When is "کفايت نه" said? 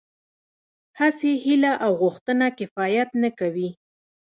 2.59-3.29